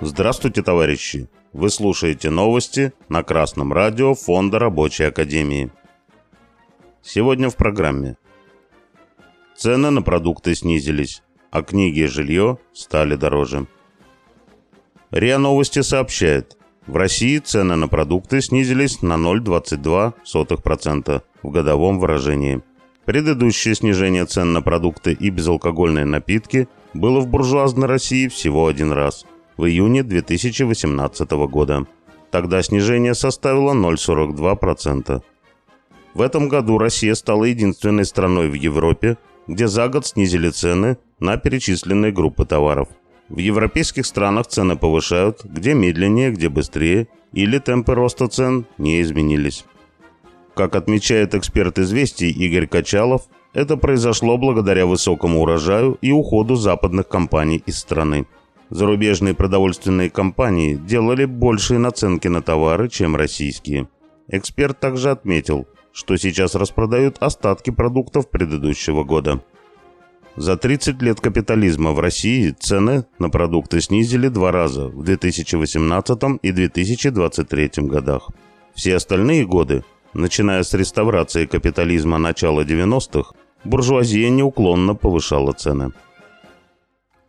[0.00, 1.28] Здравствуйте, товарищи!
[1.52, 5.70] Вы слушаете новости на Красном радио Фонда Рабочей Академии.
[7.02, 8.16] Сегодня в программе.
[9.56, 13.66] Цены на продукты снизились, а книги и жилье стали дороже.
[15.10, 22.62] РИА Новости сообщает, в России цены на продукты снизились на 0,22% в годовом выражении.
[23.08, 29.24] Предыдущее снижение цен на продукты и безалкогольные напитки было в буржуазной России всего один раз–
[29.56, 31.86] в июне 2018 года.
[32.30, 35.22] Тогда снижение составило 0,42%.
[36.12, 39.16] В этом году Россия стала единственной страной в Европе,
[39.46, 42.88] где за год снизили цены на перечисленные группы товаров.
[43.30, 49.64] В европейских странах цены повышают, где медленнее, где быстрее, или темпы роста цен не изменились.
[50.58, 57.62] Как отмечает эксперт известий Игорь Качалов, это произошло благодаря высокому урожаю и уходу западных компаний
[57.64, 58.26] из страны.
[58.68, 63.88] Зарубежные продовольственные компании делали большие наценки на товары, чем российские.
[64.26, 69.40] Эксперт также отметил, что сейчас распродают остатки продуктов предыдущего года.
[70.34, 76.50] За 30 лет капитализма в России цены на продукты снизили два раза в 2018 и
[76.50, 78.30] 2023 годах.
[78.74, 85.92] Все остальные годы, начиная с реставрации капитализма начала 90-х, буржуазия неуклонно повышала цены.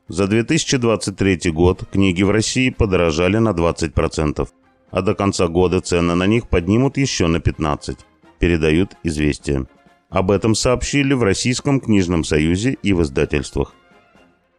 [0.08, 4.47] За 2023 год книги в России подорожали на 20%,
[4.91, 7.97] а до конца года цены на них поднимут еще на 15%,
[8.39, 9.67] передают известия.
[10.09, 13.73] Об этом сообщили в Российском книжном союзе и в издательствах.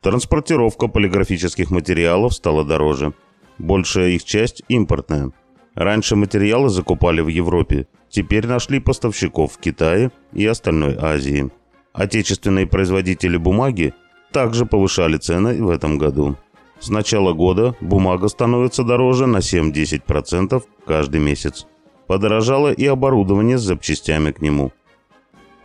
[0.01, 3.13] Транспортировка полиграфических материалов стала дороже.
[3.59, 5.33] Большая их часть импортная.
[5.75, 11.51] Раньше материалы закупали в Европе, теперь нашли поставщиков в Китае и остальной Азии.
[11.93, 13.95] Отечественные производители бумаги
[14.33, 16.37] также повышали цены в этом году.
[16.79, 21.67] С начала года бумага становится дороже на 7-10% каждый месяц.
[22.07, 24.73] Подорожало и оборудование с запчастями к нему.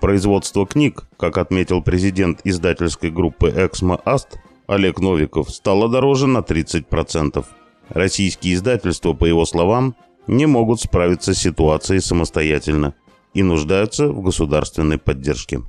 [0.01, 7.45] Производство книг, как отметил президент издательской группы «Эксмо Аст» Олег Новиков, стало дороже на 30%.
[7.89, 9.95] Российские издательства, по его словам,
[10.27, 12.93] не могут справиться с ситуацией самостоятельно
[13.33, 15.61] и нуждаются в государственной поддержке.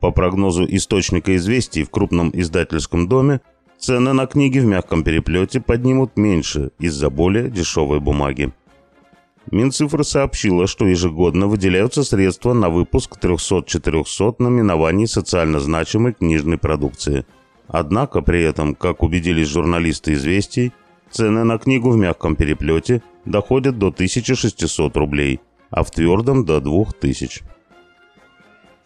[0.00, 3.40] По прогнозу источника известий в крупном издательском доме,
[3.78, 8.52] цены на книги в мягком переплете поднимут меньше из-за более дешевой бумаги.
[9.50, 17.24] Минцифра сообщила, что ежегодно выделяются средства на выпуск 300-400 номинований социально значимой книжной продукции.
[17.66, 20.72] Однако при этом, как убедились журналисты «Известий»,
[21.10, 27.42] цены на книгу в мягком переплете доходят до 1600 рублей, а в твердом– до 2000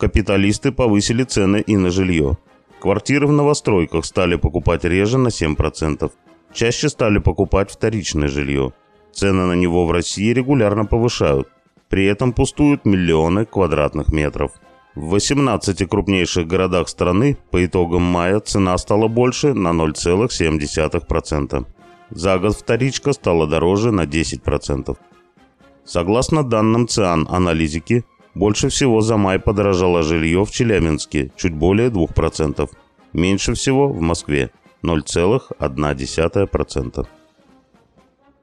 [0.03, 2.37] капиталисты повысили цены и на жилье.
[2.81, 6.11] Квартиры в новостройках стали покупать реже на 7%.
[6.53, 8.73] Чаще стали покупать вторичное жилье.
[9.13, 11.47] Цены на него в России регулярно повышают.
[11.89, 14.51] При этом пустуют миллионы квадратных метров.
[14.97, 21.65] В 18 крупнейших городах страны по итогам мая цена стала больше на 0,7%.
[22.15, 24.97] За год вторичка стала дороже на 10%.
[25.85, 32.69] Согласно данным ЦИАН аналитики, больше всего за май подорожало жилье в Челябинске, чуть более 2%.
[33.15, 34.51] Меньше всего в Москве,
[34.83, 37.07] 0,1%.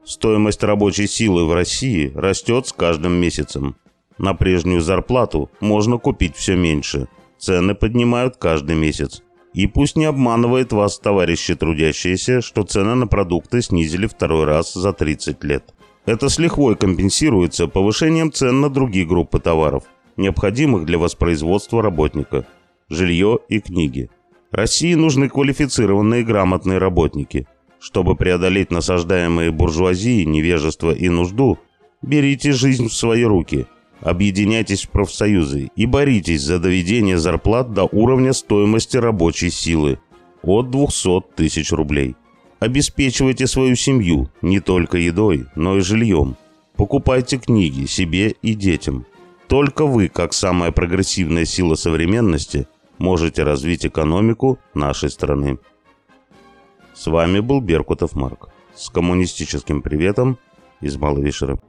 [0.03, 3.75] Стоимость рабочей силы в России растет с каждым месяцем.
[4.17, 7.07] На прежнюю зарплату можно купить все меньше.
[7.37, 9.21] Цены поднимают каждый месяц.
[9.53, 14.93] И пусть не обманывает вас, товарищи трудящиеся, что цены на продукты снизили второй раз за
[14.93, 15.73] 30 лет.
[16.05, 19.83] Это с лихвой компенсируется повышением цен на другие группы товаров,
[20.17, 22.45] необходимых для воспроизводства работника,
[22.89, 24.09] жилье и книги.
[24.51, 27.47] России нужны квалифицированные грамотные работники.
[27.79, 31.59] Чтобы преодолеть насаждаемые буржуазии, невежество и нужду,
[32.01, 33.67] берите жизнь в свои руки,
[34.01, 39.99] объединяйтесь в профсоюзы и боритесь за доведение зарплат до уровня стоимости рабочей силы
[40.41, 42.15] от 200 тысяч рублей.
[42.59, 46.35] Обеспечивайте свою семью не только едой, но и жильем.
[46.75, 49.05] Покупайте книги себе и детям.
[49.47, 55.57] Только вы, как самая прогрессивная сила современности, можете развить экономику нашей страны.
[56.93, 58.49] С вами был Беркутов Марк.
[58.75, 60.37] С коммунистическим приветом
[60.81, 61.59] из Маловишера.